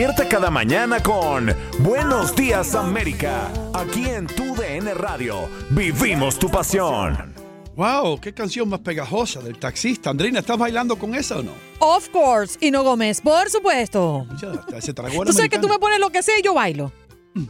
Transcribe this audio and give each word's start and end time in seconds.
Despierta 0.00 0.26
cada 0.30 0.50
mañana 0.50 1.02
con 1.02 1.54
Buenos 1.80 2.34
Días 2.34 2.74
América. 2.74 3.52
Aquí 3.74 4.06
en 4.06 4.26
tu 4.28 4.54
DN 4.54 4.94
Radio. 4.94 5.46
Vivimos 5.68 6.38
tu 6.38 6.48
pasión. 6.48 7.34
Wow, 7.76 8.18
qué 8.18 8.32
canción 8.32 8.66
más 8.70 8.80
pegajosa 8.80 9.42
del 9.42 9.58
taxista. 9.58 10.08
Andrina, 10.08 10.38
¿estás 10.38 10.56
bailando 10.56 10.96
con 10.96 11.14
esa 11.14 11.40
o 11.40 11.42
no? 11.42 11.52
Of 11.80 12.08
course, 12.08 12.56
Hino 12.62 12.82
Gómez, 12.82 13.20
por 13.20 13.50
supuesto. 13.50 14.26
Ya, 14.40 14.80
se 14.80 14.94
tragó 14.94 15.22
Tú 15.26 15.34
sabes 15.34 15.50
que 15.50 15.58
tú 15.58 15.68
me 15.68 15.78
pones 15.78 16.00
lo 16.00 16.08
que 16.08 16.22
sea 16.22 16.38
y 16.38 16.42
yo 16.42 16.54
bailo. 16.54 16.90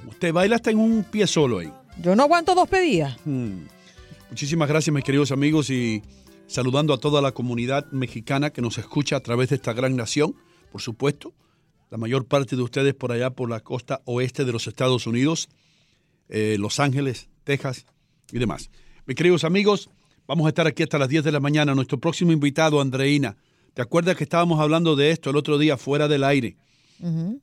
Usted 0.08 0.32
baila 0.32 0.56
hasta 0.56 0.72
en 0.72 0.80
un 0.80 1.04
pie 1.04 1.28
solo 1.28 1.60
ahí. 1.60 1.72
Yo 2.02 2.16
no 2.16 2.24
aguanto 2.24 2.56
dos 2.56 2.68
pedidas. 2.68 3.16
Mm. 3.26 3.60
Muchísimas 4.28 4.68
gracias, 4.68 4.92
mis 4.92 5.04
queridos 5.04 5.30
amigos, 5.30 5.70
y 5.70 6.02
saludando 6.48 6.94
a 6.94 6.98
toda 6.98 7.22
la 7.22 7.30
comunidad 7.30 7.86
mexicana 7.92 8.50
que 8.50 8.60
nos 8.60 8.76
escucha 8.76 9.14
a 9.14 9.20
través 9.20 9.50
de 9.50 9.54
esta 9.54 9.72
gran 9.72 9.94
nación, 9.94 10.34
por 10.72 10.80
supuesto. 10.80 11.32
La 11.90 11.98
mayor 11.98 12.26
parte 12.26 12.54
de 12.54 12.62
ustedes 12.62 12.94
por 12.94 13.10
allá, 13.10 13.30
por 13.30 13.50
la 13.50 13.60
costa 13.60 14.00
oeste 14.04 14.44
de 14.44 14.52
los 14.52 14.66
Estados 14.68 15.06
Unidos, 15.06 15.48
eh, 16.28 16.56
Los 16.58 16.78
Ángeles, 16.78 17.28
Texas 17.42 17.84
y 18.30 18.38
demás. 18.38 18.70
Mis 19.06 19.16
queridos 19.16 19.42
amigos, 19.42 19.90
vamos 20.26 20.46
a 20.46 20.50
estar 20.50 20.68
aquí 20.68 20.84
hasta 20.84 20.98
las 20.98 21.08
10 21.08 21.24
de 21.24 21.32
la 21.32 21.40
mañana. 21.40 21.74
Nuestro 21.74 21.98
próximo 21.98 22.30
invitado, 22.30 22.80
Andreina. 22.80 23.36
¿Te 23.74 23.82
acuerdas 23.82 24.16
que 24.16 24.24
estábamos 24.24 24.60
hablando 24.60 24.94
de 24.94 25.10
esto 25.10 25.30
el 25.30 25.36
otro 25.36 25.58
día 25.58 25.76
fuera 25.76 26.06
del 26.06 26.22
aire? 26.24 26.56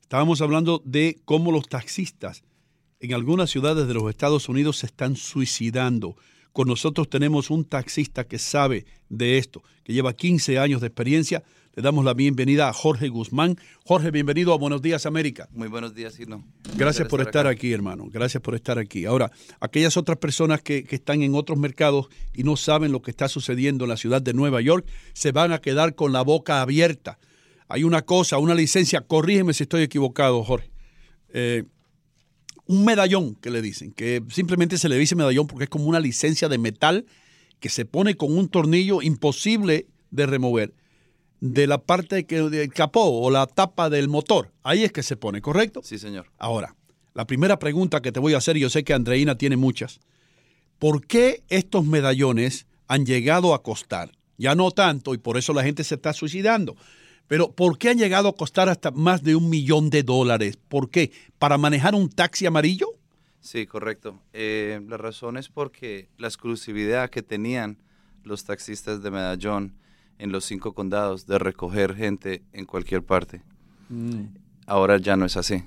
Estábamos 0.00 0.40
hablando 0.40 0.80
de 0.84 1.18
cómo 1.24 1.50
los 1.50 1.68
taxistas 1.68 2.44
en 3.00 3.12
algunas 3.12 3.50
ciudades 3.50 3.86
de 3.86 3.94
los 3.94 4.08
Estados 4.08 4.48
Unidos 4.48 4.78
se 4.78 4.86
están 4.86 5.16
suicidando. 5.16 6.16
Con 6.52 6.68
nosotros 6.68 7.10
tenemos 7.10 7.50
un 7.50 7.64
taxista 7.64 8.24
que 8.24 8.38
sabe 8.38 8.86
de 9.08 9.38
esto, 9.38 9.62
que 9.84 9.92
lleva 9.92 10.12
15 10.12 10.58
años 10.58 10.80
de 10.80 10.86
experiencia. 10.86 11.42
Le 11.78 11.82
damos 11.82 12.04
la 12.04 12.12
bienvenida 12.12 12.68
a 12.68 12.72
Jorge 12.72 13.08
Guzmán. 13.08 13.56
Jorge, 13.84 14.10
bienvenido 14.10 14.52
a 14.52 14.58
Buenos 14.58 14.82
Días 14.82 15.06
América. 15.06 15.48
Muy 15.52 15.68
buenos 15.68 15.94
días, 15.94 16.18
Hino. 16.18 16.44
Gracias 16.76 17.06
por 17.06 17.20
estar 17.20 17.46
aquí, 17.46 17.72
hermano. 17.72 18.08
Gracias 18.10 18.42
por 18.42 18.56
estar 18.56 18.80
aquí. 18.80 19.04
Ahora, 19.04 19.30
aquellas 19.60 19.96
otras 19.96 20.18
personas 20.18 20.60
que, 20.60 20.82
que 20.82 20.96
están 20.96 21.22
en 21.22 21.36
otros 21.36 21.56
mercados 21.56 22.08
y 22.34 22.42
no 22.42 22.56
saben 22.56 22.90
lo 22.90 23.00
que 23.00 23.12
está 23.12 23.28
sucediendo 23.28 23.84
en 23.84 23.90
la 23.90 23.96
ciudad 23.96 24.20
de 24.20 24.34
Nueva 24.34 24.60
York, 24.60 24.88
se 25.12 25.30
van 25.30 25.52
a 25.52 25.60
quedar 25.60 25.94
con 25.94 26.12
la 26.12 26.22
boca 26.22 26.62
abierta. 26.62 27.20
Hay 27.68 27.84
una 27.84 28.02
cosa, 28.02 28.38
una 28.38 28.56
licencia, 28.56 29.02
corrígeme 29.02 29.54
si 29.54 29.62
estoy 29.62 29.84
equivocado, 29.84 30.42
Jorge. 30.42 30.72
Eh, 31.32 31.62
un 32.66 32.84
medallón 32.84 33.36
que 33.36 33.50
le 33.50 33.62
dicen, 33.62 33.92
que 33.92 34.20
simplemente 34.30 34.78
se 34.78 34.88
le 34.88 34.98
dice 34.98 35.14
medallón 35.14 35.46
porque 35.46 35.66
es 35.66 35.70
como 35.70 35.84
una 35.84 36.00
licencia 36.00 36.48
de 36.48 36.58
metal 36.58 37.06
que 37.60 37.68
se 37.68 37.84
pone 37.84 38.16
con 38.16 38.36
un 38.36 38.48
tornillo 38.48 39.00
imposible 39.00 39.86
de 40.10 40.26
remover 40.26 40.74
de 41.40 41.66
la 41.66 41.78
parte 41.78 42.26
que, 42.26 42.42
del 42.42 42.72
capó 42.72 43.04
o 43.04 43.30
la 43.30 43.46
tapa 43.46 43.90
del 43.90 44.08
motor. 44.08 44.52
Ahí 44.62 44.84
es 44.84 44.92
que 44.92 45.02
se 45.02 45.16
pone, 45.16 45.40
¿correcto? 45.40 45.80
Sí, 45.82 45.98
señor. 45.98 46.30
Ahora, 46.38 46.74
la 47.14 47.26
primera 47.26 47.58
pregunta 47.58 48.02
que 48.02 48.12
te 48.12 48.20
voy 48.20 48.34
a 48.34 48.38
hacer, 48.38 48.56
y 48.56 48.60
yo 48.60 48.70
sé 48.70 48.84
que 48.84 48.94
Andreina 48.94 49.36
tiene 49.36 49.56
muchas, 49.56 50.00
¿por 50.78 51.06
qué 51.06 51.42
estos 51.48 51.84
medallones 51.84 52.66
han 52.86 53.06
llegado 53.06 53.54
a 53.54 53.62
costar? 53.62 54.12
Ya 54.36 54.54
no 54.54 54.70
tanto, 54.70 55.14
y 55.14 55.18
por 55.18 55.36
eso 55.36 55.52
la 55.52 55.64
gente 55.64 55.84
se 55.84 55.96
está 55.96 56.12
suicidando. 56.12 56.76
Pero 57.26 57.52
¿por 57.52 57.76
qué 57.76 57.90
han 57.90 57.98
llegado 57.98 58.28
a 58.28 58.36
costar 58.36 58.68
hasta 58.68 58.90
más 58.90 59.22
de 59.22 59.36
un 59.36 59.50
millón 59.50 59.90
de 59.90 60.02
dólares? 60.02 60.58
¿Por 60.68 60.90
qué? 60.90 61.12
¿Para 61.38 61.58
manejar 61.58 61.94
un 61.94 62.08
taxi 62.08 62.46
amarillo? 62.46 62.88
Sí, 63.40 63.66
correcto. 63.66 64.20
Eh, 64.32 64.80
la 64.88 64.96
razón 64.96 65.36
es 65.36 65.48
porque 65.48 66.08
la 66.16 66.28
exclusividad 66.28 67.10
que 67.10 67.22
tenían 67.22 67.78
los 68.24 68.44
taxistas 68.44 69.02
de 69.02 69.10
Medallón 69.10 69.74
en 70.18 70.32
los 70.32 70.44
cinco 70.44 70.72
condados 70.72 71.26
de 71.26 71.38
recoger 71.38 71.94
gente 71.94 72.42
en 72.52 72.66
cualquier 72.66 73.02
parte. 73.02 73.42
Ahora 74.66 74.98
ya 74.98 75.16
no 75.16 75.24
es 75.24 75.36
así. 75.36 75.62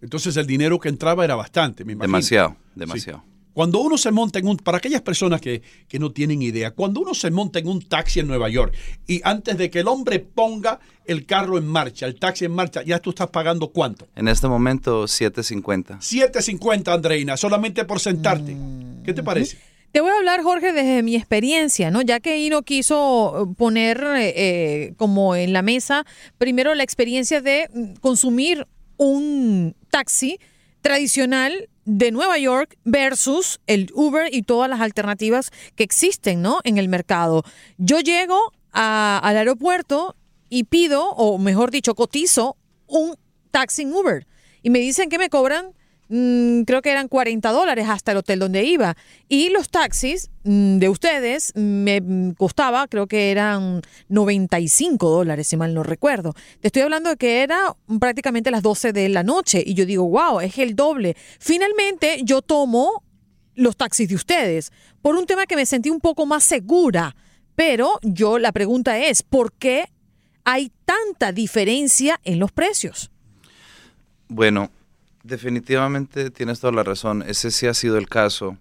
Entonces 0.00 0.36
el 0.36 0.46
dinero 0.46 0.78
que 0.78 0.88
entraba 0.88 1.24
era 1.24 1.34
bastante, 1.34 1.84
me 1.84 1.92
imagino. 1.92 2.16
Demasiado, 2.16 2.56
demasiado. 2.74 3.24
Cuando 3.52 3.80
uno 3.80 3.98
se 3.98 4.12
monta 4.12 4.38
en 4.38 4.46
un, 4.46 4.56
para 4.56 4.78
aquellas 4.78 5.02
personas 5.02 5.40
que, 5.40 5.60
que 5.88 5.98
no 5.98 6.12
tienen 6.12 6.40
idea, 6.40 6.70
cuando 6.70 7.00
uno 7.00 7.14
se 7.14 7.30
monta 7.30 7.58
en 7.58 7.66
un 7.66 7.82
taxi 7.82 8.20
en 8.20 8.28
Nueva 8.28 8.48
York 8.48 8.74
y 9.06 9.20
antes 9.24 9.58
de 9.58 9.68
que 9.70 9.80
el 9.80 9.88
hombre 9.88 10.20
ponga 10.20 10.78
el 11.04 11.26
carro 11.26 11.58
en 11.58 11.66
marcha, 11.66 12.06
el 12.06 12.14
taxi 12.14 12.44
en 12.44 12.52
marcha, 12.52 12.82
ya 12.82 13.00
tú 13.00 13.10
estás 13.10 13.28
pagando 13.28 13.68
cuánto? 13.68 14.06
En 14.14 14.28
este 14.28 14.46
momento, 14.46 15.04
7.50. 15.04 15.98
7.50, 15.98 16.94
Andreina, 16.94 17.36
solamente 17.36 17.84
por 17.84 17.98
sentarte. 17.98 18.56
¿Qué 19.04 19.12
te 19.12 19.22
parece? 19.22 19.58
Te 19.92 20.00
voy 20.00 20.10
a 20.12 20.18
hablar, 20.18 20.42
Jorge, 20.42 20.72
desde 20.72 21.02
mi 21.02 21.16
experiencia, 21.16 21.90
¿no? 21.90 22.00
Ya 22.00 22.20
que 22.20 22.38
Hino 22.38 22.62
quiso 22.62 23.42
eh, 23.42 23.54
poner 23.56 24.04
eh, 24.16 24.94
como 24.96 25.34
en 25.34 25.52
la 25.52 25.62
mesa 25.62 26.06
primero 26.38 26.74
la 26.76 26.84
experiencia 26.84 27.40
de 27.40 27.68
mm, 27.72 27.94
consumir 27.94 28.68
un 28.98 29.74
taxi 29.90 30.38
tradicional 30.80 31.68
de 31.86 32.12
Nueva 32.12 32.38
York 32.38 32.78
versus 32.84 33.60
el 33.66 33.90
Uber 33.92 34.32
y 34.32 34.42
todas 34.42 34.70
las 34.70 34.80
alternativas 34.80 35.50
que 35.74 35.82
existen, 35.82 36.40
¿no? 36.40 36.60
En 36.62 36.78
el 36.78 36.88
mercado. 36.88 37.42
Yo 37.76 37.98
llego 37.98 38.52
al 38.70 39.36
aeropuerto 39.36 40.14
y 40.48 40.64
pido, 40.64 41.10
o 41.10 41.38
mejor 41.38 41.72
dicho, 41.72 41.96
cotizo 41.96 42.56
un 42.86 43.16
taxi 43.50 43.82
en 43.82 43.92
Uber. 43.92 44.26
Y 44.62 44.70
me 44.70 44.78
dicen 44.78 45.08
que 45.08 45.18
me 45.18 45.30
cobran, 45.30 45.72
mm, 46.10 46.62
creo 46.62 46.82
que 46.82 46.90
eran 46.90 47.08
40 47.08 47.50
dólares 47.50 47.86
hasta 47.88 48.12
el 48.12 48.18
hotel 48.18 48.38
donde 48.38 48.64
iba. 48.64 48.96
Y 49.28 49.48
los 49.48 49.70
taxis 49.70 50.30
mm, 50.44 50.78
de 50.78 50.88
ustedes 50.90 51.52
me 51.54 52.00
mm, 52.00 52.32
costaba, 52.32 52.86
creo 52.88 53.06
que 53.06 53.30
eran 53.30 53.80
95 54.08 55.08
dólares, 55.08 55.46
si 55.46 55.56
mal 55.56 55.72
no 55.72 55.82
recuerdo. 55.82 56.34
Te 56.60 56.68
estoy 56.68 56.82
hablando 56.82 57.08
de 57.08 57.16
que 57.16 57.42
era 57.42 57.74
prácticamente 57.98 58.50
las 58.50 58.62
12 58.62 58.92
de 58.92 59.08
la 59.08 59.22
noche. 59.22 59.62
Y 59.64 59.72
yo 59.72 59.86
digo, 59.86 60.06
wow, 60.08 60.40
es 60.40 60.58
el 60.58 60.76
doble. 60.76 61.16
Finalmente 61.38 62.20
yo 62.24 62.42
tomo 62.42 63.02
los 63.54 63.76
taxis 63.76 64.08
de 64.08 64.14
ustedes 64.14 64.72
por 65.02 65.16
un 65.16 65.26
tema 65.26 65.46
que 65.46 65.56
me 65.56 65.66
sentí 65.66 65.88
un 65.88 66.00
poco 66.00 66.26
más 66.26 66.44
segura. 66.44 67.16
Pero 67.54 67.98
yo 68.02 68.38
la 68.38 68.52
pregunta 68.52 68.98
es, 68.98 69.22
¿por 69.22 69.52
qué 69.52 69.88
hay 70.44 70.72
tanta 70.84 71.32
diferencia 71.32 72.20
en 72.24 72.38
los 72.38 72.52
precios? 72.52 73.10
Bueno, 74.28 74.70
definitivamente 75.22 76.30
tienes 76.30 76.60
toda 76.60 76.72
la 76.72 76.82
razón. 76.82 77.22
Ese 77.26 77.50
sí 77.50 77.66
ha 77.66 77.74
sido 77.74 77.96
el 77.98 78.08
caso, 78.08 78.56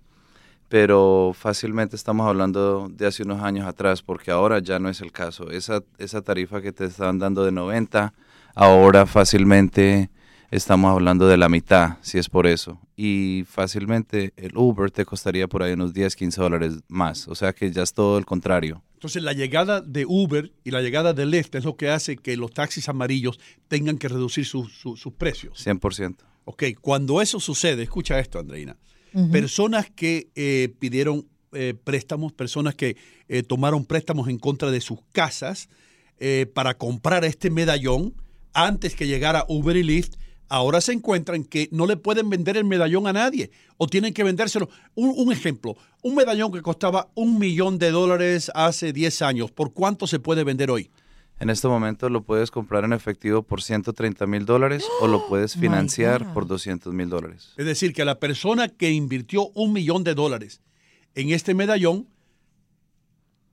pero 0.67 1.31
fácilmente 1.37 1.95
estamos 1.95 2.27
hablando 2.27 2.89
de 2.91 3.07
hace 3.07 3.23
unos 3.23 3.41
años 3.41 3.65
atrás, 3.67 4.01
porque 4.01 4.31
ahora 4.31 4.59
ya 4.59 4.79
no 4.79 4.89
es 4.89 5.01
el 5.01 5.11
caso. 5.11 5.49
Esa, 5.51 5.83
esa 5.97 6.21
tarifa 6.21 6.61
que 6.61 6.71
te 6.71 6.85
estaban 6.85 7.19
dando 7.19 7.43
de 7.43 7.51
90, 7.51 8.13
ahora 8.55 9.05
fácilmente 9.05 10.09
estamos 10.51 10.91
hablando 10.91 11.27
de 11.27 11.37
la 11.37 11.47
mitad, 11.49 11.97
si 12.01 12.17
es 12.17 12.27
por 12.29 12.47
eso. 12.47 12.79
Y 12.95 13.45
fácilmente 13.47 14.33
el 14.35 14.57
Uber 14.57 14.91
te 14.91 15.05
costaría 15.05 15.47
por 15.47 15.63
ahí 15.63 15.73
unos 15.73 15.93
10, 15.93 16.15
15 16.15 16.41
dólares 16.41 16.73
más. 16.87 17.27
O 17.27 17.35
sea 17.35 17.53
que 17.53 17.71
ya 17.71 17.83
es 17.83 17.93
todo 17.93 18.17
el 18.17 18.25
contrario. 18.25 18.81
Entonces 18.95 19.23
la 19.23 19.31
llegada 19.33 19.79
de 19.79 20.05
Uber 20.05 20.51
y 20.65 20.71
la 20.71 20.81
llegada 20.81 21.13
de 21.13 21.25
Lyft 21.25 21.55
es 21.55 21.63
lo 21.63 21.77
que 21.77 21.89
hace 21.89 22.17
que 22.17 22.35
los 22.35 22.51
taxis 22.51 22.89
amarillos 22.89 23.39
tengan 23.69 23.97
que 23.97 24.09
reducir 24.09 24.45
sus- 24.45 24.73
su- 24.73 24.97
sus 24.97 25.13
precios. 25.13 25.57
100%. 25.65 26.15
Ok, 26.51 26.63
cuando 26.81 27.21
eso 27.21 27.39
sucede, 27.39 27.83
escucha 27.83 28.19
esto, 28.19 28.39
Andreina. 28.39 28.75
Personas 29.31 29.87
que 29.91 30.31
eh, 30.33 30.73
pidieron 30.79 31.27
eh, 31.51 31.75
préstamos, 31.83 32.33
personas 32.33 32.73
que 32.73 32.97
eh, 33.27 33.43
tomaron 33.43 33.85
préstamos 33.85 34.27
en 34.29 34.39
contra 34.39 34.71
de 34.71 34.81
sus 34.81 34.97
casas 35.11 35.69
eh, 36.17 36.47
para 36.51 36.75
comprar 36.75 37.23
este 37.23 37.51
medallón 37.51 38.15
antes 38.51 38.95
que 38.95 39.05
llegara 39.05 39.45
Uber 39.47 39.77
y 39.77 39.83
Lyft, 39.83 40.15
ahora 40.47 40.81
se 40.81 40.91
encuentran 40.93 41.43
que 41.43 41.69
no 41.71 41.85
le 41.85 41.97
pueden 41.97 42.31
vender 42.31 42.57
el 42.57 42.65
medallón 42.65 43.05
a 43.05 43.13
nadie 43.13 43.51
o 43.77 43.85
tienen 43.85 44.15
que 44.15 44.23
vendérselo. 44.23 44.69
Un, 44.95 45.13
un 45.15 45.31
ejemplo, 45.31 45.77
un 46.01 46.15
medallón 46.15 46.51
que 46.51 46.63
costaba 46.63 47.11
un 47.13 47.37
millón 47.37 47.77
de 47.77 47.91
dólares 47.91 48.51
hace 48.55 48.91
10 48.91 49.21
años, 49.21 49.51
¿por 49.51 49.71
cuánto 49.71 50.07
se 50.07 50.17
puede 50.17 50.43
vender 50.43 50.71
hoy? 50.71 50.89
En 51.39 51.49
este 51.49 51.69
momento 51.69 52.09
lo 52.09 52.23
puedes 52.23 52.51
comprar 52.51 52.83
en 52.83 52.91
efectivo 52.91 53.43
por 53.43 53.61
130 53.61 54.27
mil 54.27 54.45
dólares 54.45 54.85
o 55.01 55.07
lo 55.07 55.25
puedes 55.29 55.55
financiar 55.55 56.33
por 56.33 56.45
200 56.45 56.93
mil 56.93 57.09
dólares. 57.09 57.53
Es 57.57 57.65
decir, 57.65 57.93
que 57.93 58.03
la 58.03 58.19
persona 58.19 58.67
que 58.67 58.91
invirtió 58.91 59.47
un 59.55 59.71
millón 59.71 60.03
de 60.03 60.15
dólares 60.15 60.61
en 61.15 61.29
este 61.29 61.53
medallón, 61.53 62.07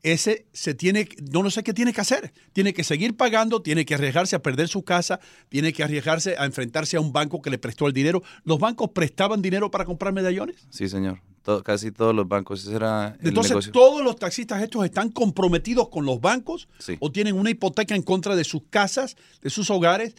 ese 0.02 0.46
se 0.52 0.74
tiene, 0.74 1.08
no, 1.32 1.42
no 1.42 1.50
sé 1.50 1.62
qué 1.62 1.72
tiene 1.72 1.92
que 1.92 2.00
hacer. 2.00 2.32
Tiene 2.52 2.74
que 2.74 2.84
seguir 2.84 3.16
pagando, 3.16 3.62
tiene 3.62 3.84
que 3.84 3.94
arriesgarse 3.94 4.36
a 4.36 4.42
perder 4.42 4.68
su 4.68 4.82
casa, 4.84 5.20
tiene 5.48 5.72
que 5.72 5.82
arriesgarse 5.84 6.36
a 6.38 6.44
enfrentarse 6.44 6.96
a 6.96 7.00
un 7.00 7.12
banco 7.12 7.40
que 7.40 7.50
le 7.50 7.58
prestó 7.58 7.86
el 7.86 7.92
dinero. 7.92 8.22
¿Los 8.44 8.58
bancos 8.58 8.90
prestaban 8.90 9.42
dinero 9.42 9.70
para 9.70 9.84
comprar 9.84 10.12
medallones? 10.12 10.66
Sí, 10.70 10.88
señor. 10.88 11.20
Casi 11.64 11.92
todos 11.92 12.14
los 12.14 12.26
bancos. 12.28 12.64
Ese 12.64 12.74
era 12.74 13.16
el 13.20 13.28
Entonces, 13.28 13.50
negocio. 13.50 13.72
¿todos 13.72 14.02
los 14.02 14.16
taxistas 14.16 14.62
estos 14.62 14.84
están 14.84 15.10
comprometidos 15.10 15.88
con 15.88 16.04
los 16.04 16.20
bancos 16.20 16.68
Sí. 16.78 16.96
o 17.00 17.10
tienen 17.12 17.36
una 17.38 17.50
hipoteca 17.50 17.94
en 17.94 18.02
contra 18.02 18.34
de 18.36 18.44
sus 18.44 18.62
casas, 18.70 19.16
de 19.42 19.50
sus 19.50 19.70
hogares? 19.70 20.14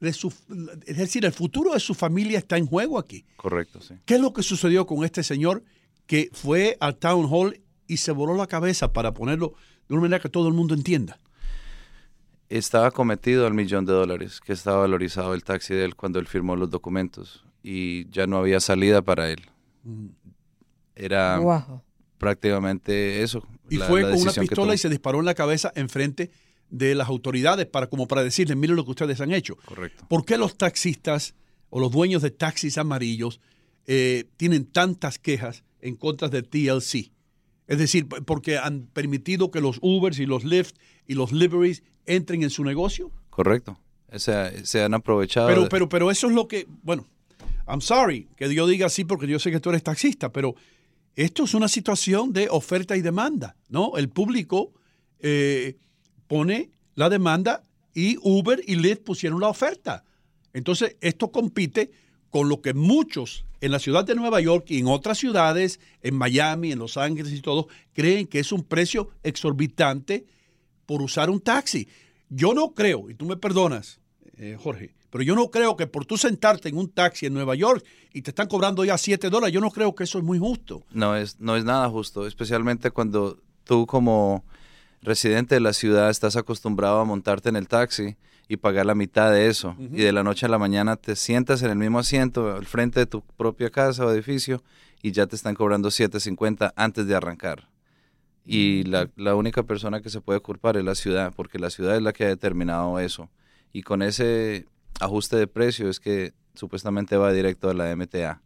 De 0.00 0.12
su, 0.12 0.34
es 0.84 0.96
decir, 0.96 1.24
el 1.24 1.32
futuro 1.32 1.72
de 1.74 1.78
su 1.80 1.94
familia 1.94 2.36
está 2.38 2.56
en 2.58 2.66
juego 2.66 2.98
aquí. 2.98 3.24
Correcto, 3.36 3.80
sí. 3.80 3.94
¿Qué 4.04 4.14
es 4.16 4.20
lo 4.20 4.32
que 4.32 4.42
sucedió 4.42 4.84
con 4.86 5.04
este 5.04 5.22
señor 5.22 5.62
que 6.06 6.28
fue 6.32 6.76
al 6.80 6.96
town 6.96 7.26
hall 7.30 7.60
y 7.86 7.98
se 7.98 8.10
voló 8.10 8.34
la 8.34 8.48
cabeza 8.48 8.92
para 8.92 9.14
ponerlo 9.14 9.54
de 9.88 9.94
una 9.94 10.02
manera 10.02 10.20
que 10.20 10.28
todo 10.28 10.48
el 10.48 10.54
mundo 10.54 10.74
entienda? 10.74 11.18
Estaba 12.48 12.90
cometido 12.90 13.46
al 13.46 13.54
millón 13.54 13.86
de 13.86 13.92
dólares 13.92 14.40
que 14.44 14.52
estaba 14.52 14.78
valorizado 14.80 15.32
el 15.34 15.44
taxi 15.44 15.72
de 15.72 15.84
él 15.84 15.94
cuando 15.94 16.18
él 16.18 16.26
firmó 16.26 16.54
los 16.56 16.68
documentos 16.68 17.44
y 17.62 18.08
ya 18.10 18.26
no 18.26 18.36
había 18.38 18.58
salida 18.60 19.00
para 19.02 19.30
él. 19.30 19.42
Era 21.04 21.38
Wow. 21.38 21.82
prácticamente 22.18 23.22
eso. 23.22 23.46
Y 23.68 23.76
la- 23.76 23.86
fue 23.86 24.02
la 24.02 24.10
con 24.12 24.22
una 24.22 24.32
pistola 24.32 24.74
y 24.74 24.78
se 24.78 24.88
disparó 24.88 25.18
en 25.20 25.26
la 25.26 25.34
cabeza 25.34 25.72
enfrente 25.74 26.30
de 26.70 26.94
las 26.94 27.08
autoridades 27.08 27.66
para 27.66 27.88
como 27.88 28.06
para 28.08 28.22
decirles, 28.24 28.56
miren 28.56 28.76
lo 28.76 28.84
que 28.84 28.90
ustedes 28.92 29.20
han 29.20 29.32
hecho. 29.32 29.56
Correcto. 29.64 30.06
¿Por 30.08 30.24
qué 30.24 30.38
los 30.38 30.56
taxistas 30.56 31.34
o 31.70 31.80
los 31.80 31.90
dueños 31.92 32.22
de 32.22 32.30
taxis 32.30 32.78
amarillos 32.78 33.40
eh, 33.86 34.24
tienen 34.36 34.64
tantas 34.64 35.18
quejas 35.18 35.64
en 35.80 35.96
contra 35.96 36.28
de 36.28 36.42
TLC? 36.42 37.10
Es 37.66 37.78
decir, 37.78 38.06
porque 38.08 38.58
han 38.58 38.86
permitido 38.92 39.50
que 39.50 39.60
los 39.60 39.78
Ubers 39.82 40.18
y 40.18 40.26
los 40.26 40.44
Lyft 40.44 40.76
y 41.06 41.14
los 41.14 41.32
Liveries 41.32 41.82
entren 42.06 42.42
en 42.42 42.50
su 42.50 42.64
negocio. 42.64 43.10
Correcto. 43.30 43.78
O 44.12 44.18
sea, 44.18 44.52
se 44.64 44.82
han 44.82 44.94
aprovechado. 44.94 45.48
Pero, 45.48 45.62
de- 45.62 45.68
pero, 45.68 45.88
pero 45.88 46.10
eso 46.10 46.26
es 46.28 46.34
lo 46.34 46.48
que, 46.48 46.66
bueno, 46.82 47.06
I'm 47.66 47.80
sorry 47.80 48.28
que 48.36 48.52
yo 48.54 48.66
diga 48.66 48.86
así 48.86 49.04
porque 49.04 49.26
yo 49.26 49.38
sé 49.38 49.50
que 49.50 49.60
tú 49.60 49.70
eres 49.70 49.82
taxista, 49.82 50.30
pero 50.32 50.54
esto 51.16 51.44
es 51.44 51.54
una 51.54 51.68
situación 51.68 52.32
de 52.32 52.48
oferta 52.50 52.96
y 52.96 53.02
demanda, 53.02 53.56
¿no? 53.68 53.96
El 53.96 54.08
público 54.08 54.72
eh, 55.20 55.76
pone 56.26 56.70
la 56.94 57.08
demanda 57.08 57.62
y 57.94 58.16
Uber 58.22 58.62
y 58.66 58.76
Lyft 58.76 59.02
pusieron 59.02 59.40
la 59.40 59.48
oferta. 59.48 60.04
Entonces, 60.52 60.96
esto 61.00 61.30
compite 61.30 61.90
con 62.30 62.48
lo 62.48 62.62
que 62.62 62.72
muchos 62.72 63.44
en 63.60 63.70
la 63.70 63.78
ciudad 63.78 64.04
de 64.04 64.14
Nueva 64.14 64.40
York 64.40 64.66
y 64.68 64.78
en 64.78 64.86
otras 64.86 65.18
ciudades, 65.18 65.80
en 66.02 66.14
Miami, 66.14 66.72
en 66.72 66.78
Los 66.78 66.96
Ángeles 66.96 67.32
y 67.32 67.40
todo, 67.40 67.68
creen 67.92 68.26
que 68.26 68.40
es 68.40 68.50
un 68.50 68.64
precio 68.64 69.10
exorbitante 69.22 70.24
por 70.86 71.02
usar 71.02 71.30
un 71.30 71.40
taxi. 71.40 71.88
Yo 72.28 72.54
no 72.54 72.72
creo, 72.72 73.10
y 73.10 73.14
tú 73.14 73.26
me 73.26 73.36
perdonas, 73.36 74.00
eh, 74.36 74.56
Jorge, 74.58 74.94
pero 75.12 75.22
yo 75.24 75.36
no 75.36 75.50
creo 75.50 75.76
que 75.76 75.86
por 75.86 76.06
tú 76.06 76.16
sentarte 76.16 76.70
en 76.70 76.78
un 76.78 76.90
taxi 76.90 77.26
en 77.26 77.34
Nueva 77.34 77.54
York 77.54 77.84
y 78.14 78.22
te 78.22 78.30
están 78.30 78.48
cobrando 78.48 78.82
ya 78.82 78.96
7 78.96 79.28
dólares, 79.28 79.52
yo 79.52 79.60
no 79.60 79.70
creo 79.70 79.94
que 79.94 80.04
eso 80.04 80.16
es 80.16 80.24
muy 80.24 80.38
justo. 80.38 80.84
No 80.90 81.14
es, 81.14 81.38
no 81.38 81.54
es 81.54 81.66
nada 81.66 81.90
justo, 81.90 82.26
especialmente 82.26 82.90
cuando 82.90 83.38
tú 83.64 83.86
como 83.86 84.42
residente 85.02 85.54
de 85.54 85.60
la 85.60 85.74
ciudad 85.74 86.08
estás 86.08 86.34
acostumbrado 86.36 86.98
a 86.98 87.04
montarte 87.04 87.50
en 87.50 87.56
el 87.56 87.68
taxi 87.68 88.16
y 88.48 88.56
pagar 88.56 88.86
la 88.86 88.94
mitad 88.94 89.30
de 89.30 89.48
eso. 89.48 89.76
Y 89.78 90.00
de 90.00 90.12
la 90.12 90.22
noche 90.22 90.46
a 90.46 90.48
la 90.48 90.58
mañana 90.58 90.96
te 90.96 91.14
sientas 91.14 91.62
en 91.62 91.70
el 91.70 91.76
mismo 91.76 91.98
asiento 91.98 92.50
al 92.50 92.64
frente 92.64 93.00
de 93.00 93.06
tu 93.06 93.20
propia 93.20 93.68
casa 93.68 94.06
o 94.06 94.10
edificio 94.10 94.62
y 95.02 95.12
ya 95.12 95.26
te 95.26 95.36
están 95.36 95.54
cobrando 95.54 95.90
7.50 95.90 96.72
antes 96.74 97.06
de 97.06 97.14
arrancar. 97.14 97.68
Y 98.46 98.84
la, 98.84 99.10
la 99.16 99.34
única 99.34 99.62
persona 99.62 100.00
que 100.00 100.08
se 100.08 100.22
puede 100.22 100.40
culpar 100.40 100.78
es 100.78 100.84
la 100.84 100.94
ciudad, 100.94 101.34
porque 101.36 101.58
la 101.58 101.68
ciudad 101.68 101.96
es 101.96 102.02
la 102.02 102.14
que 102.14 102.24
ha 102.24 102.28
determinado 102.28 102.98
eso. 102.98 103.28
Y 103.74 103.82
con 103.82 104.00
ese 104.00 104.66
ajuste 105.02 105.36
de 105.36 105.46
precio 105.46 105.88
es 105.88 106.00
que 106.00 106.32
supuestamente 106.54 107.16
va 107.16 107.32
directo 107.32 107.70
a 107.70 107.74
la 107.74 107.94
MTA. 107.94 108.40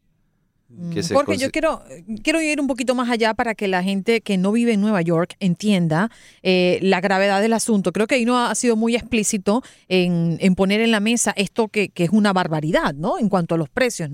que 0.93 1.03
se 1.03 1.15
Porque 1.15 1.37
yo 1.37 1.51
quiero, 1.51 1.83
quiero 2.23 2.41
ir 2.41 2.61
un 2.61 2.67
poquito 2.67 2.95
más 2.95 3.11
allá 3.11 3.35
para 3.35 3.55
que 3.55 3.69
la 3.69 3.83
gente 3.83 4.21
que 4.21 4.37
no 4.37 4.53
vive 4.53 4.73
en 4.73 4.81
Nueva 4.81 5.03
York 5.03 5.37
entienda 5.39 6.11
eh, 6.43 6.79
la 6.83 7.01
gravedad 7.01 7.41
del 7.41 7.53
asunto. 7.53 7.93
Creo 7.93 8.07
que 8.07 8.19
Ino 8.19 8.39
ha 8.39 8.55
sido 8.55 8.77
muy 8.77 8.97
explícito 8.97 9.63
en, 9.89 10.39
en 10.41 10.55
poner 10.55 10.81
en 10.81 10.91
la 10.91 11.01
mesa 11.01 11.33
esto 11.37 11.69
que, 11.69 11.91
que 11.91 12.05
es 12.05 12.11
una 12.11 12.33
barbaridad, 12.33 12.95
¿no? 12.95 13.19
En 13.19 13.29
cuanto 13.29 13.55
a 13.55 13.59
los 13.59 13.69
precios. 13.69 14.11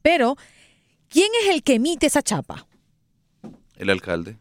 Pero, 0.00 0.36
¿quién 1.08 1.28
es 1.42 1.54
el 1.54 1.62
que 1.62 1.74
emite 1.74 2.06
esa 2.06 2.22
chapa? 2.22 2.66
El 3.76 3.90
alcalde. 3.90 4.38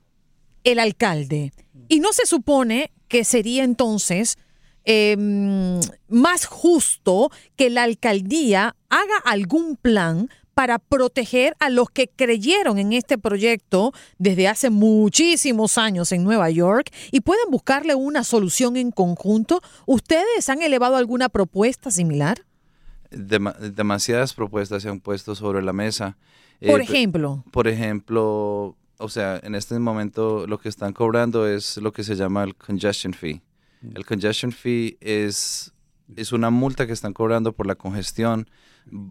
el 0.63 0.79
alcalde. 0.79 1.51
Y 1.87 1.99
no 1.99 2.13
se 2.13 2.25
supone 2.25 2.91
que 3.07 3.23
sería 3.25 3.63
entonces 3.63 4.37
eh, 4.85 5.15
más 6.07 6.45
justo 6.45 7.29
que 7.55 7.69
la 7.69 7.83
alcaldía 7.83 8.75
haga 8.89 9.17
algún 9.25 9.75
plan 9.75 10.29
para 10.53 10.79
proteger 10.79 11.55
a 11.59 11.69
los 11.69 11.89
que 11.89 12.09
creyeron 12.09 12.77
en 12.77 12.91
este 12.93 13.17
proyecto 13.17 13.93
desde 14.17 14.47
hace 14.49 14.69
muchísimos 14.69 15.77
años 15.77 16.11
en 16.11 16.23
Nueva 16.23 16.49
York 16.49 16.89
y 17.11 17.21
puedan 17.21 17.49
buscarle 17.49 17.95
una 17.95 18.23
solución 18.23 18.75
en 18.75 18.91
conjunto. 18.91 19.61
¿Ustedes 19.85 20.49
han 20.49 20.61
elevado 20.61 20.97
alguna 20.97 21.29
propuesta 21.29 21.89
similar? 21.89 22.45
Dema- 23.11 23.57
demasiadas 23.57 24.33
propuestas 24.33 24.83
se 24.83 24.89
han 24.89 24.99
puesto 24.99 25.35
sobre 25.35 25.61
la 25.61 25.73
mesa. 25.73 26.17
Por 26.65 26.81
Eh, 26.81 26.83
ejemplo, 26.83 27.43
Por 27.51 27.67
ejemplo, 27.67 28.75
o 28.97 29.09
sea, 29.09 29.39
en 29.43 29.55
este 29.55 29.79
momento 29.79 30.45
lo 30.47 30.59
que 30.59 30.69
están 30.69 30.93
cobrando 30.93 31.47
es 31.47 31.77
lo 31.77 31.91
que 31.91 32.03
se 32.03 32.15
llama 32.15 32.43
el 32.43 32.55
congestion 32.55 33.13
fee. 33.13 33.41
El 33.95 34.05
congestion 34.05 34.51
fee 34.51 34.97
es, 35.01 35.71
es 36.15 36.31
una 36.31 36.49
multa 36.49 36.85
que 36.87 36.93
están 36.93 37.13
cobrando 37.13 37.51
por 37.53 37.65
la 37.67 37.75
congestión. 37.75 38.49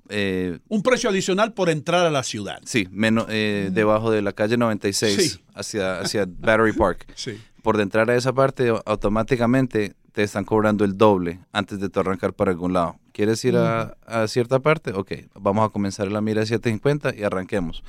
eh, 0.08 0.58
Un 0.68 0.82
precio 0.82 1.10
adicional 1.10 1.52
por 1.54 1.70
entrar 1.70 2.04
a 2.06 2.10
la 2.10 2.22
ciudad. 2.22 2.60
sí, 2.64 2.88
meno- 2.90 3.26
eh, 3.28 3.70
debajo 3.72 4.10
de 4.10 4.20
la 4.22 4.32
calle 4.32 4.56
96 4.56 5.32
Sí. 5.34 5.40
hacia, 5.54 6.00
hacia 6.00 6.26
Battery 6.26 6.72
Park. 6.72 7.06
Sí. 7.16 7.38
Por 7.62 7.78
entrar 7.80 8.10
a 8.10 8.16
esa 8.16 8.32
parte, 8.32 8.72
automáticamente 8.86 9.94
te 10.12 10.22
están 10.22 10.44
cobrando 10.44 10.84
el 10.84 10.96
doble 10.96 11.40
antes 11.52 11.78
de 11.78 11.88
tu 11.88 12.00
arrancar 12.00 12.32
para 12.32 12.50
algún 12.52 12.72
lado. 12.72 12.96
¿Quieres 13.12 13.44
ir 13.44 13.56
a, 13.56 13.96
a 14.06 14.26
cierta 14.28 14.60
parte? 14.60 14.92
Ok, 14.92 15.12
vamos 15.34 15.66
a 15.66 15.70
comenzar 15.70 16.10
la 16.10 16.20
mira 16.20 16.42
a 16.42 16.46
750 16.46 17.14
y 17.14 17.22
arranquemos. 17.22 17.84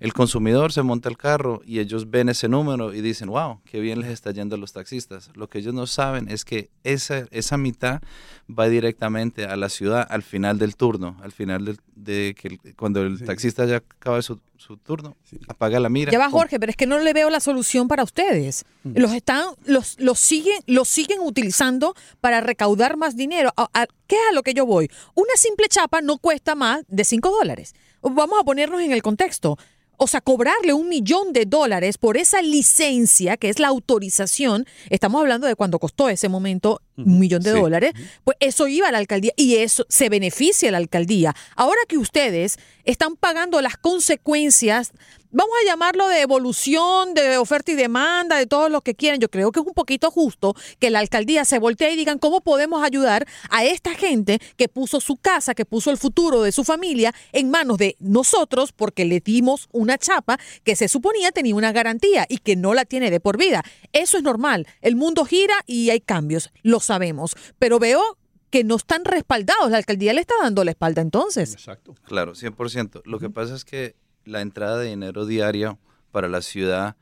El 0.00 0.14
consumidor 0.14 0.72
se 0.72 0.82
monta 0.82 1.10
el 1.10 1.18
carro 1.18 1.60
y 1.64 1.78
ellos 1.78 2.10
ven 2.10 2.30
ese 2.30 2.48
número 2.48 2.94
y 2.94 3.02
dicen, 3.02 3.28
wow, 3.28 3.60
qué 3.66 3.80
bien 3.80 4.00
les 4.00 4.10
está 4.10 4.30
yendo 4.30 4.56
a 4.56 4.58
los 4.58 4.72
taxistas. 4.72 5.30
Lo 5.34 5.48
que 5.48 5.58
ellos 5.58 5.74
no 5.74 5.86
saben 5.86 6.28
es 6.30 6.46
que 6.46 6.70
esa, 6.84 7.26
esa 7.30 7.58
mitad 7.58 8.00
va 8.48 8.68
directamente 8.68 9.44
a 9.44 9.56
la 9.56 9.68
ciudad 9.68 10.06
al 10.08 10.22
final 10.22 10.58
del 10.58 10.74
turno, 10.74 11.18
al 11.22 11.32
final 11.32 11.66
del- 11.66 11.80
de 11.94 12.34
que 12.40 12.48
el- 12.48 12.74
cuando 12.76 13.02
el 13.02 13.22
taxista 13.26 13.66
ya 13.66 13.76
acaba 13.76 14.22
su, 14.22 14.40
su 14.56 14.78
turno, 14.78 15.16
apaga 15.48 15.78
la 15.78 15.90
mira. 15.90 16.10
Ya 16.10 16.18
va 16.18 16.30
Jorge, 16.30 16.58
pero 16.58 16.70
es 16.70 16.76
que 16.76 16.86
no 16.86 16.98
le 16.98 17.12
veo 17.12 17.28
la 17.28 17.40
solución 17.40 17.86
para 17.86 18.02
ustedes. 18.02 18.64
Los 18.84 19.12
están, 19.12 19.44
los, 19.66 20.00
los 20.00 20.18
siguen, 20.18 20.60
los 20.66 20.88
siguen 20.88 21.18
utilizando 21.20 21.94
para 22.22 22.40
recaudar 22.40 22.96
más 22.96 23.16
dinero. 23.16 23.52
¿A, 23.56 23.68
a- 23.74 23.86
qué 24.06 24.16
es 24.16 24.22
a 24.30 24.34
lo 24.34 24.42
que 24.42 24.54
yo 24.54 24.64
voy? 24.64 24.90
Una 25.14 25.34
simple 25.36 25.66
chapa 25.68 26.00
no 26.00 26.16
cuesta 26.16 26.54
más 26.54 26.84
de 26.88 27.04
5 27.04 27.28
dólares. 27.30 27.74
Vamos 28.02 28.40
a 28.40 28.44
ponernos 28.44 28.80
en 28.80 28.92
el 28.92 29.02
contexto. 29.02 29.58
O 30.02 30.06
sea, 30.06 30.22
cobrarle 30.22 30.72
un 30.72 30.88
millón 30.88 31.34
de 31.34 31.44
dólares 31.44 31.98
por 31.98 32.16
esa 32.16 32.40
licencia, 32.40 33.36
que 33.36 33.50
es 33.50 33.58
la 33.58 33.68
autorización, 33.68 34.64
estamos 34.88 35.20
hablando 35.20 35.46
de 35.46 35.54
cuando 35.56 35.78
costó 35.78 36.08
ese 36.08 36.30
momento 36.30 36.80
un 36.96 37.18
millón 37.18 37.42
de 37.42 37.52
Sí. 37.52 37.60
dólares, 37.60 37.92
pues 38.24 38.38
eso 38.40 38.66
iba 38.66 38.88
a 38.88 38.92
la 38.92 38.96
alcaldía 38.98 39.32
y 39.36 39.56
eso 39.56 39.84
se 39.90 40.08
beneficia 40.08 40.70
a 40.70 40.72
la 40.72 40.78
alcaldía. 40.78 41.34
Ahora 41.54 41.80
que 41.86 41.98
ustedes 41.98 42.58
están 42.84 43.14
pagando 43.16 43.60
las 43.60 43.76
consecuencias, 43.76 44.92
vamos 45.30 45.54
a 45.62 45.66
llamarlo 45.66 46.08
de 46.08 46.20
evolución, 46.20 47.14
de 47.14 47.38
oferta 47.38 47.72
y 47.72 47.74
demanda, 47.74 48.36
de 48.36 48.46
todo 48.46 48.68
lo 48.68 48.80
que 48.80 48.94
quieran, 48.94 49.20
yo 49.20 49.28
creo 49.28 49.52
que 49.52 49.60
es 49.60 49.66
un 49.66 49.74
poquito 49.74 50.10
justo 50.10 50.54
que 50.78 50.90
la 50.90 50.98
alcaldía 50.98 51.44
se 51.44 51.58
voltee 51.58 51.92
y 51.92 51.96
digan 51.96 52.18
cómo 52.18 52.40
podemos 52.40 52.82
ayudar 52.82 53.26
a 53.50 53.64
esta 53.64 53.94
gente 53.94 54.40
que 54.56 54.68
puso 54.68 55.00
su 55.00 55.16
casa, 55.16 55.54
que 55.54 55.64
puso 55.64 55.90
el 55.90 55.98
futuro 55.98 56.42
de 56.42 56.52
su 56.52 56.64
familia 56.64 57.14
en 57.32 57.50
manos 57.50 57.78
de 57.78 57.96
nosotros 57.98 58.72
porque 58.72 59.04
le 59.04 59.20
dimos 59.20 59.68
una 59.72 59.98
chapa 59.98 60.38
que 60.64 60.76
se 60.76 60.88
suponía 60.88 61.32
tenía 61.32 61.54
una 61.54 61.72
garantía 61.72 62.26
y 62.28 62.38
que 62.38 62.56
no 62.56 62.74
la 62.74 62.84
tiene 62.84 63.10
de 63.10 63.20
por 63.20 63.38
vida. 63.38 63.62
Eso 63.92 64.16
es 64.16 64.22
normal. 64.22 64.66
El 64.80 64.96
mundo 64.96 65.24
gira 65.24 65.54
y 65.66 65.90
hay 65.90 66.00
cambios, 66.00 66.50
lo 66.62 66.80
sabemos. 66.80 67.36
Pero 67.58 67.78
veo 67.78 68.18
que 68.50 68.64
no 68.64 68.76
están 68.76 69.04
respaldados. 69.04 69.70
La 69.70 69.78
alcaldía 69.78 70.12
le 70.12 70.20
está 70.20 70.34
dando 70.40 70.64
la 70.64 70.72
espalda 70.72 71.02
entonces. 71.02 71.52
Exacto. 71.52 71.94
Claro, 72.04 72.32
100%. 72.34 73.02
Lo 73.04 73.18
que 73.18 73.30
pasa 73.30 73.54
es 73.54 73.64
que 73.64 73.94
la 74.30 74.40
entrada 74.40 74.78
de 74.78 74.88
dinero 74.88 75.26
diario 75.26 75.78
para 76.10 76.28
la 76.28 76.40
ciudad 76.40 76.96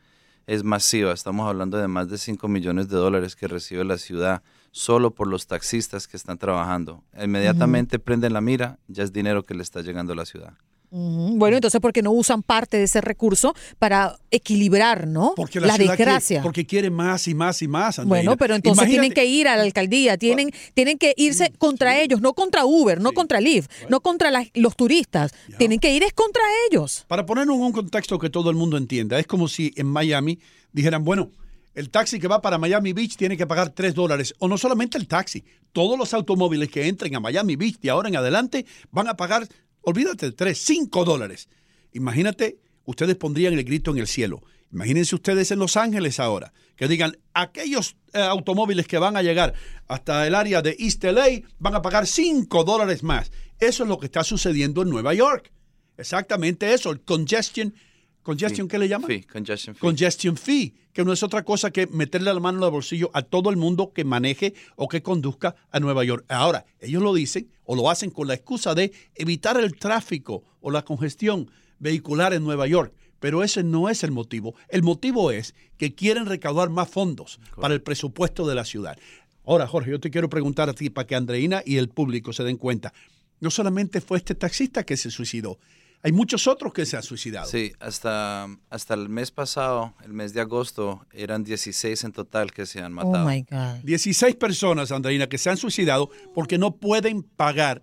es 0.46 0.64
masiva. 0.64 1.12
Estamos 1.12 1.46
hablando 1.48 1.76
de 1.76 1.88
más 1.88 2.08
de 2.08 2.18
5 2.18 2.48
millones 2.48 2.88
de 2.88 2.96
dólares 2.96 3.36
que 3.36 3.46
recibe 3.46 3.84
la 3.84 3.98
ciudad 3.98 4.42
solo 4.70 5.10
por 5.10 5.28
los 5.28 5.46
taxistas 5.46 6.08
que 6.08 6.16
están 6.16 6.38
trabajando. 6.38 7.04
Inmediatamente 7.20 7.98
prenden 7.98 8.32
la 8.32 8.40
mira, 8.40 8.78
ya 8.88 9.04
es 9.04 9.12
dinero 9.12 9.42
que 9.42 9.54
le 9.54 9.62
está 9.62 9.82
llegando 9.82 10.14
a 10.14 10.16
la 10.16 10.24
ciudad. 10.24 10.54
Bueno, 10.90 11.56
entonces, 11.56 11.80
¿por 11.80 11.92
qué 11.92 12.02
no 12.02 12.12
usan 12.12 12.42
parte 12.42 12.78
de 12.78 12.84
ese 12.84 13.00
recurso 13.00 13.54
para 13.78 14.18
equilibrar, 14.30 15.06
¿no? 15.06 15.34
Porque 15.36 15.60
la, 15.60 15.66
la 15.68 15.74
ciudad 15.76 15.96
quiere- 15.96 16.10
desgracia. 16.12 16.42
porque 16.42 16.66
quiere 16.66 16.90
más 16.90 17.28
y 17.28 17.34
más 17.34 17.60
y 17.62 17.68
más. 17.68 17.98
Andreina. 17.98 18.08
Bueno, 18.30 18.36
pero 18.38 18.54
entonces 18.54 18.78
Imagínate- 18.84 18.90
tienen 19.00 19.12
que 19.14 19.26
ir 19.26 19.48
a 19.48 19.56
la 19.56 19.62
alcaldía, 19.64 20.16
tienen, 20.16 20.50
tienen 20.74 20.96
que 20.98 21.12
irse 21.16 21.52
contra 21.58 21.98
ellos, 22.00 22.20
no 22.20 22.32
contra 22.34 22.64
Uber, 22.64 23.00
no 23.00 23.12
contra 23.12 23.40
Lyft, 23.40 23.70
no 23.88 24.00
contra 24.00 24.30
los 24.54 24.76
turistas. 24.76 25.32
Tienen 25.58 25.78
que 25.78 25.94
ir 25.94 26.02
es 26.02 26.12
contra 26.14 26.42
ellos. 26.70 27.04
Para 27.08 27.26
ponerlo 27.26 27.54
en 27.54 27.60
un 27.60 27.72
contexto 27.72 28.18
que 28.18 28.30
todo 28.30 28.50
el 28.50 28.56
mundo 28.56 28.76
entienda, 28.76 29.18
es 29.18 29.26
como 29.26 29.48
si 29.48 29.72
en 29.76 29.86
Miami 29.86 30.38
dijeran, 30.72 31.04
bueno, 31.04 31.30
el 31.74 31.90
taxi 31.90 32.18
que 32.18 32.26
va 32.28 32.40
para 32.40 32.58
Miami 32.58 32.92
Beach 32.92 33.16
tiene 33.16 33.36
que 33.36 33.46
pagar 33.46 33.70
3 33.70 33.94
dólares. 33.94 34.34
O 34.38 34.48
no 34.48 34.58
solamente 34.58 34.98
el 34.98 35.06
taxi, 35.06 35.44
todos 35.72 35.96
los 35.98 36.12
automóviles 36.14 36.70
que 36.70 36.88
entren 36.88 37.14
a 37.14 37.20
Miami 37.20 37.56
Beach 37.56 37.78
de 37.78 37.90
ahora 37.90 38.08
en 38.08 38.16
adelante 38.16 38.66
van 38.90 39.06
a 39.06 39.14
pagar, 39.16 39.46
olvídate, 39.82 40.32
3, 40.32 40.58
5 40.58 41.04
dólares. 41.04 41.48
Imagínate, 41.92 42.58
ustedes 42.84 43.16
pondrían 43.16 43.54
el 43.54 43.64
grito 43.64 43.90
en 43.90 43.98
el 43.98 44.06
cielo. 44.06 44.42
Imagínense 44.70 45.14
ustedes 45.14 45.50
en 45.50 45.58
Los 45.58 45.76
Ángeles 45.76 46.20
ahora, 46.20 46.52
que 46.76 46.88
digan, 46.88 47.16
aquellos 47.32 47.96
eh, 48.12 48.20
automóviles 48.20 48.86
que 48.86 48.98
van 48.98 49.16
a 49.16 49.22
llegar 49.22 49.54
hasta 49.86 50.26
el 50.26 50.34
área 50.34 50.60
de 50.60 50.76
East 50.78 51.02
LA 51.04 51.40
van 51.58 51.74
a 51.74 51.82
pagar 51.82 52.06
5 52.06 52.64
dólares 52.64 53.02
más. 53.02 53.32
Eso 53.58 53.82
es 53.82 53.88
lo 53.88 53.98
que 53.98 54.06
está 54.06 54.24
sucediendo 54.24 54.82
en 54.82 54.90
Nueva 54.90 55.14
York. 55.14 55.52
Exactamente 55.96 56.72
eso, 56.72 56.90
el 56.90 57.00
congestion 57.00 57.74
¿Congestion 58.22 58.68
qué 58.68 58.78
le 58.78 58.88
llaman? 58.88 59.08
Fee, 59.08 59.24
congestion 59.24 59.74
fee. 59.74 59.80
Congestion 59.80 60.36
fee, 60.36 60.74
que 60.92 61.04
no 61.04 61.12
es 61.12 61.22
otra 61.22 61.44
cosa 61.44 61.70
que 61.70 61.86
meterle 61.86 62.32
la 62.32 62.40
mano 62.40 62.58
en 62.58 62.64
el 62.64 62.70
bolsillo 62.70 63.10
a 63.14 63.22
todo 63.22 63.50
el 63.50 63.56
mundo 63.56 63.92
que 63.94 64.04
maneje 64.04 64.54
o 64.76 64.88
que 64.88 65.02
conduzca 65.02 65.56
a 65.70 65.80
Nueva 65.80 66.04
York. 66.04 66.24
Ahora, 66.28 66.66
ellos 66.80 67.02
lo 67.02 67.14
dicen 67.14 67.50
o 67.64 67.74
lo 67.74 67.90
hacen 67.90 68.10
con 68.10 68.28
la 68.28 68.34
excusa 68.34 68.74
de 68.74 68.92
evitar 69.14 69.58
el 69.58 69.76
tráfico 69.76 70.42
o 70.60 70.70
la 70.70 70.84
congestión 70.84 71.50
vehicular 71.78 72.32
en 72.34 72.44
Nueva 72.44 72.66
York. 72.66 72.92
Pero 73.20 73.42
ese 73.42 73.64
no 73.64 73.88
es 73.88 74.04
el 74.04 74.10
motivo. 74.10 74.54
El 74.68 74.82
motivo 74.82 75.30
es 75.30 75.54
que 75.76 75.94
quieren 75.94 76.26
recaudar 76.26 76.70
más 76.70 76.88
fondos 76.88 77.40
para 77.60 77.74
el 77.74 77.82
presupuesto 77.82 78.46
de 78.46 78.54
la 78.54 78.64
ciudad. 78.64 78.96
Ahora, 79.44 79.66
Jorge, 79.66 79.90
yo 79.90 80.00
te 80.00 80.10
quiero 80.10 80.28
preguntar 80.28 80.68
a 80.68 80.74
ti 80.74 80.90
para 80.90 81.06
que 81.06 81.14
Andreina 81.14 81.62
y 81.64 81.78
el 81.78 81.88
público 81.88 82.32
se 82.32 82.44
den 82.44 82.58
cuenta. 82.58 82.92
No 83.40 83.50
solamente 83.50 84.00
fue 84.00 84.18
este 84.18 84.34
taxista 84.34 84.84
que 84.84 84.96
se 84.96 85.10
suicidó, 85.10 85.58
hay 86.02 86.12
muchos 86.12 86.46
otros 86.46 86.72
que 86.72 86.86
se 86.86 86.96
han 86.96 87.02
suicidado. 87.02 87.46
Sí, 87.50 87.72
hasta, 87.80 88.48
hasta 88.70 88.94
el 88.94 89.08
mes 89.08 89.30
pasado, 89.30 89.94
el 90.04 90.12
mes 90.12 90.32
de 90.32 90.40
agosto, 90.40 91.04
eran 91.12 91.42
16 91.44 92.04
en 92.04 92.12
total 92.12 92.52
que 92.52 92.66
se 92.66 92.80
han 92.80 92.92
matado. 92.92 93.24
Oh 93.24 93.28
my 93.28 93.42
God. 93.50 93.82
16 93.84 94.36
personas, 94.36 94.92
Andreina, 94.92 95.28
que 95.28 95.38
se 95.38 95.50
han 95.50 95.56
suicidado 95.56 96.10
porque 96.34 96.56
no 96.58 96.76
pueden 96.76 97.22
pagar 97.22 97.82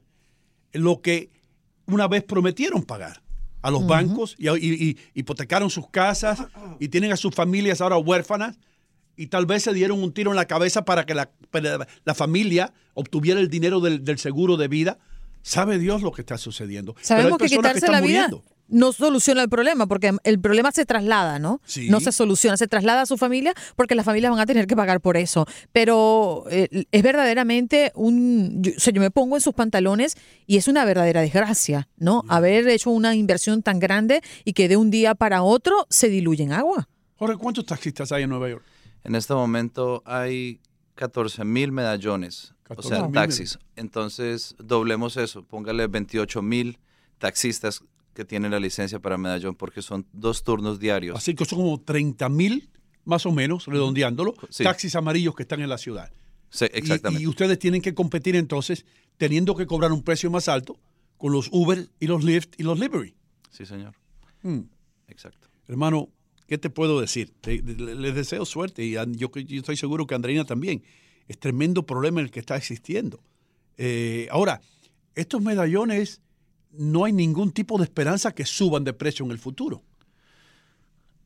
lo 0.71 1.01
que 1.01 1.29
una 1.87 2.07
vez 2.07 2.23
prometieron 2.23 2.83
pagar 2.83 3.21
a 3.61 3.71
los 3.71 3.85
bancos 3.87 4.35
y, 4.37 4.47
y- 4.49 4.89
y 4.91 4.97
hipotecaron 5.13 5.69
sus 5.69 5.89
casas 5.89 6.39
y 6.79 6.87
tienen 6.89 7.11
a 7.11 7.17
sus 7.17 7.33
familias 7.33 7.81
ahora 7.81 7.97
huérfanas 7.97 8.57
y 9.17 9.27
tal 9.27 9.45
vez 9.45 9.63
se 9.63 9.73
dieron 9.73 10.03
un 10.03 10.13
tiro 10.13 10.31
en 10.31 10.35
la 10.35 10.45
cabeza 10.45 10.85
para 10.85 11.05
que 11.05 11.15
la, 11.15 11.31
para 11.51 11.87
la 12.03 12.13
familia 12.15 12.73
obtuviera 12.93 13.39
el 13.39 13.49
dinero 13.49 13.79
del, 13.79 14.03
del 14.03 14.19
seguro 14.19 14.57
de 14.57 14.67
vida. 14.67 14.97
Sabe 15.45 15.77
Dios 15.77 16.01
lo 16.01 16.11
que 16.11 16.21
está 16.21 16.39
sucediendo. 16.39 16.93
Pero 16.95 17.03
hay 17.03 17.07
Sabemos 17.21 17.37
que 17.37 17.45
quitarse 17.45 17.87
la 17.87 18.01
vida 18.01 18.27
muriendo. 18.29 18.43
no 18.67 18.91
soluciona 18.91 19.43
el 19.43 19.47
problema, 19.49 19.85
porque 19.85 20.11
el 20.23 20.39
problema 20.39 20.71
se 20.71 20.87
traslada, 20.87 21.37
¿no? 21.37 21.61
Sí. 21.65 21.87
No 21.87 21.99
se 21.99 22.11
soluciona, 22.11 22.57
se 22.57 22.67
traslada 22.67 23.01
a 23.01 23.05
su 23.05 23.15
familia 23.15 23.53
porque 23.75 23.93
las 23.93 24.05
familias 24.05 24.31
van 24.31 24.39
a 24.39 24.47
tener 24.47 24.65
que 24.65 24.75
pagar 24.75 25.01
por 25.01 25.17
eso. 25.17 25.45
Pero 25.71 26.45
eh, 26.49 26.85
es 26.91 27.03
verdaderamente 27.03 27.91
un... 27.93 28.63
Yo, 28.63 28.71
o 28.75 28.79
sea, 28.79 28.91
yo 28.91 28.99
me 28.99 29.11
pongo 29.11 29.35
en 29.35 29.41
sus 29.41 29.53
pantalones 29.53 30.15
y 30.47 30.57
es 30.57 30.67
una 30.67 30.83
verdadera 30.83 31.21
desgracia, 31.21 31.89
¿no? 31.97 32.23
Haber 32.27 32.67
hecho 32.67 32.89
una 32.89 33.13
inversión 33.13 33.61
tan 33.61 33.77
grande 33.77 34.21
y 34.45 34.53
que 34.53 34.67
de 34.67 34.77
un 34.77 34.89
día 34.89 35.13
para 35.13 35.43
otro 35.43 35.85
se 35.91 36.09
diluye 36.09 36.43
en 36.43 36.53
agua. 36.53 36.89
Jorge, 37.17 37.37
¿cuántos 37.37 37.67
taxistas 37.67 38.11
hay 38.11 38.23
en 38.23 38.31
Nueva 38.31 38.49
York? 38.49 38.63
En 39.03 39.13
este 39.13 39.35
momento 39.35 40.01
hay 40.07 40.59
14 40.95 41.45
mil 41.45 41.71
medallones, 41.71 42.54
o 42.65 42.75
14,000 42.75 42.99
sea, 42.99 43.11
taxis. 43.11 43.59
Entonces, 43.75 44.55
doblemos 44.59 45.17
eso, 45.17 45.43
póngale 45.43 45.87
28 45.87 46.41
mil 46.41 46.77
taxistas 47.17 47.83
que 48.13 48.25
tienen 48.25 48.51
la 48.51 48.59
licencia 48.59 48.99
para 48.99 49.17
medallón 49.17 49.55
porque 49.55 49.81
son 49.81 50.05
dos 50.13 50.43
turnos 50.43 50.79
diarios. 50.79 51.17
Así 51.17 51.35
que 51.35 51.45
son 51.45 51.59
como 51.59 51.79
30 51.81 52.29
mil, 52.29 52.69
más 53.03 53.25
o 53.25 53.31
menos, 53.31 53.67
redondeándolo, 53.67 54.33
Sí. 54.49 54.63
taxis 54.63 54.95
amarillos 54.95 55.35
que 55.35 55.43
están 55.43 55.61
en 55.61 55.69
la 55.69 55.77
ciudad. 55.77 56.11
Sí, 56.49 56.65
exactamente. 56.71 57.23
Y, 57.23 57.27
ustedes 57.27 57.59
tienen 57.59 57.81
que 57.81 57.93
competir 57.93 58.35
entonces, 58.35 58.85
teniendo 59.17 59.55
que 59.55 59.67
cobrar 59.67 59.91
un 59.91 60.01
precio 60.03 60.31
más 60.31 60.47
alto 60.47 60.77
con 61.17 61.31
los 61.33 61.49
Uber 61.51 61.89
y 61.99 62.07
los 62.07 62.23
Lyft 62.23 62.53
y 62.57 62.63
los 62.63 62.79
Liberty. 62.79 63.13
Sí, 63.49 63.65
señor. 63.65 63.93
Hmm. 64.41 64.61
Exacto. 65.07 65.47
Hermano, 65.67 66.09
¿qué 66.47 66.57
te 66.57 66.69
puedo 66.69 67.01
decir? 67.01 67.33
Te- 67.41 67.61
les 67.61 68.15
deseo 68.15 68.45
suerte 68.45 68.83
y 68.83 68.91
yo, 68.91 69.29
yo 69.33 69.59
estoy 69.59 69.75
seguro 69.77 70.07
que 70.07 70.15
Andreina 70.15 70.45
también. 70.45 70.83
Es 71.27 71.37
tremendo 71.39 71.83
problema 71.85 72.21
el 72.21 72.29
que 72.31 72.39
está 72.39 72.55
existiendo. 72.55 73.19
Eh, 73.77 74.27
ahora, 74.31 74.61
estos 75.15 75.41
medallones 75.41 76.21
no 76.71 77.05
hay 77.05 77.13
ningún 77.13 77.51
tipo 77.51 77.77
de 77.77 77.83
esperanza 77.85 78.33
que 78.33 78.45
suban 78.45 78.83
de 78.83 78.93
precio 78.93 79.25
en 79.25 79.31
el 79.31 79.39
futuro. 79.39 79.81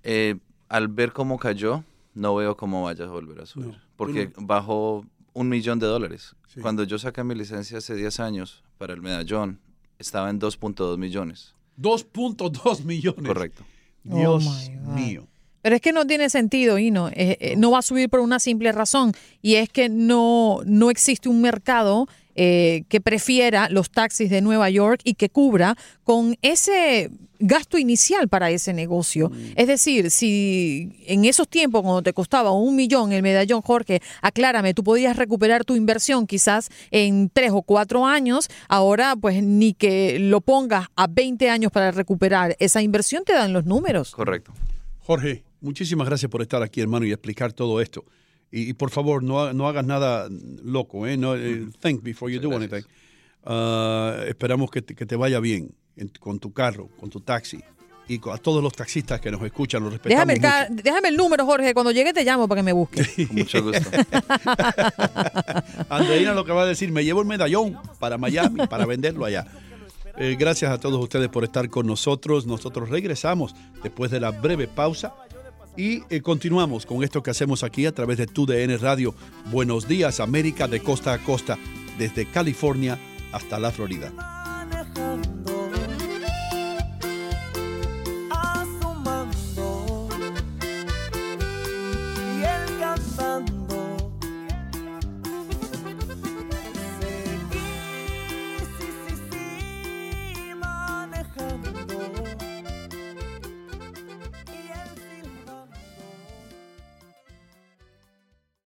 Eh, 0.03 0.36
al 0.70 0.88
ver 0.88 1.12
cómo 1.12 1.38
cayó, 1.38 1.84
no 2.13 2.36
veo 2.36 2.56
cómo 2.56 2.84
vaya 2.84 3.06
a 3.06 3.10
volver 3.10 3.41
a 3.41 3.46
subir. 3.46 3.68
No, 3.68 3.82
porque 3.96 4.32
bajó 4.38 5.06
un 5.34 5.50
millón 5.50 5.79
de 5.79 5.88
dólares. 5.88 6.36
Sí. 6.48 6.62
Cuando 6.62 6.84
yo 6.84 6.98
saqué 6.98 7.24
mi 7.24 7.36
licencia 7.36 7.77
hace 7.79 7.96
10 7.96 8.20
años 8.20 8.63
para 8.77 8.94
el 8.94 9.01
medallón, 9.01 9.60
estaba 9.98 10.29
en 10.29 10.39
2.2 10.39 10.98
millones. 10.98 11.53
2.2 11.79 12.84
millones. 12.86 13.25
Correcto. 13.27 13.63
Dios 14.03 14.46
Oh, 14.48 14.91
mío. 14.94 15.27
Pero 15.61 15.75
es 15.75 15.81
que 15.81 15.91
no 15.91 16.05
tiene 16.05 16.29
sentido, 16.29 16.77
y 16.77 16.91
no, 16.91 17.09
no 17.57 17.71
va 17.71 17.79
a 17.79 17.81
subir 17.81 18.09
por 18.09 18.19
una 18.19 18.39
simple 18.39 18.71
razón, 18.71 19.13
y 19.41 19.55
es 19.55 19.69
que 19.69 19.89
no, 19.89 20.59
no 20.65 20.89
existe 20.89 21.29
un 21.29 21.41
mercado 21.41 22.07
eh, 22.41 22.83
que 22.87 23.01
prefiera 23.01 23.67
los 23.67 23.91
taxis 23.91 24.29
de 24.29 24.39
Nueva 24.39 24.69
York 24.69 25.01
y 25.03 25.15
que 25.15 25.27
cubra 25.27 25.75
con 26.05 26.37
ese 26.41 27.11
gasto 27.39 27.77
inicial 27.77 28.29
para 28.29 28.49
ese 28.49 28.71
negocio. 28.71 29.29
Es 29.57 29.67
decir, 29.67 30.09
si 30.09 31.03
en 31.05 31.25
esos 31.25 31.49
tiempos 31.49 31.81
cuando 31.81 32.01
te 32.01 32.13
costaba 32.13 32.51
un 32.51 32.77
millón 32.77 33.11
el 33.11 33.23
medallón, 33.23 33.61
Jorge, 33.61 34.01
aclárame, 34.21 34.73
tú 34.73 34.85
podías 34.85 35.17
recuperar 35.17 35.65
tu 35.65 35.75
inversión 35.75 36.27
quizás 36.27 36.69
en 36.91 37.29
tres 37.29 37.51
o 37.53 37.61
cuatro 37.61 38.05
años, 38.05 38.47
ahora 38.69 39.17
pues 39.17 39.43
ni 39.43 39.73
que 39.73 40.17
lo 40.19 40.39
pongas 40.39 40.87
a 40.95 41.07
20 41.07 41.49
años 41.49 41.73
para 41.73 41.91
recuperar 41.91 42.55
esa 42.59 42.81
inversión 42.81 43.25
te 43.25 43.33
dan 43.33 43.51
los 43.51 43.65
números. 43.65 44.11
Correcto. 44.11 44.53
Jorge, 44.99 45.43
muchísimas 45.61 46.07
gracias 46.07 46.29
por 46.31 46.41
estar 46.41 46.61
aquí, 46.63 46.81
hermano, 46.81 47.05
y 47.05 47.11
explicar 47.11 47.53
todo 47.53 47.81
esto. 47.81 48.03
Y, 48.51 48.69
y 48.69 48.73
por 48.73 48.89
favor, 48.89 49.23
no, 49.23 49.53
no 49.53 49.67
hagas 49.67 49.85
nada 49.85 50.27
loco, 50.63 51.05
¿eh? 51.07 51.17
No, 51.17 51.35
eh, 51.35 51.67
think 51.81 52.01
before 52.03 52.33
you 52.33 52.39
do 52.39 52.49
gracias. 52.49 52.71
anything. 52.73 52.89
Ah, 53.45 54.17
esperamos 54.27 54.69
que 54.71 54.81
te, 54.81 54.95
que 54.95 55.05
te 55.05 55.15
vaya 55.15 55.39
bien 55.39 55.73
en- 55.95 56.11
con 56.19 56.39
tu 56.39 56.51
carro, 56.51 56.89
con 56.99 57.09
tu 57.09 57.21
taxi. 57.21 57.59
Y 58.07 58.19
a 58.31 58.37
todos 58.39 58.63
los 58.63 58.73
taxistas 58.73 59.21
que 59.21 59.29
nos 59.29 59.39
escuchan, 59.43 59.83
los 59.83 59.93
respetamos 59.93 60.27
Déjame 60.27 60.33
el, 60.65 60.69
mucho. 60.71 60.83
déjame 60.83 61.09
el 61.09 61.15
número, 61.15 61.45
Jorge. 61.45 61.75
Cuando 61.75 61.91
llegue 61.91 62.11
te 62.11 62.23
llamo 62.23 62.47
para 62.47 62.61
que 62.61 62.63
me 62.63 62.73
busque. 62.73 63.03
Con 63.27 63.35
mucho 63.35 63.63
gusto. 63.63 63.87
Andreina 65.89 66.33
lo 66.33 66.43
que 66.45 66.51
va 66.51 66.63
a 66.63 66.65
decir, 66.65 66.91
me 66.91 67.03
llevo 67.03 67.21
el 67.21 67.27
medallón 67.27 67.77
para 67.99 68.17
Miami, 68.17 68.65
para 68.67 68.85
venderlo 68.87 69.25
allá. 69.25 69.45
Eh, 70.17 70.35
gracias 70.39 70.71
a 70.71 70.79
todos 70.79 70.99
ustedes 71.01 71.29
por 71.29 71.43
estar 71.43 71.69
con 71.69 71.85
nosotros. 71.85 72.45
Nosotros 72.47 72.89
regresamos 72.89 73.55
después 73.83 74.09
de 74.11 74.19
la 74.19 74.31
breve 74.31 74.67
pausa 74.67 75.13
y 75.79 76.03
eh, 76.09 76.19
continuamos 76.19 76.86
con 76.86 77.05
esto 77.05 77.24
que 77.24 77.31
hacemos 77.31 77.63
aquí 77.63 77.86
a 77.86 77.93
través 77.93 78.17
de 78.17 78.27
TUDN 78.27 78.77
Radio. 78.79 79.15
Buenos 79.45 79.88
días, 79.88 80.19
América, 80.19 80.67
de 80.67 80.81
costa 80.81 81.13
a 81.13 81.19
costa, 81.19 81.57
desde 81.98 82.25
California 82.25 83.00
hasta 83.31 83.57
la 83.59 83.71
Florida. 83.71 84.38